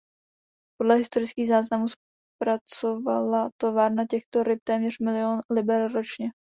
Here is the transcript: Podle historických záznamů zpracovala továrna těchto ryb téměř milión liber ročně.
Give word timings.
Podle 0.79 0.95
historických 0.95 1.47
záznamů 1.47 1.85
zpracovala 2.37 3.49
továrna 3.61 4.03
těchto 4.09 4.43
ryb 4.43 4.59
téměř 4.65 4.99
milión 4.99 5.39
liber 5.49 5.91
ročně. 5.91 6.31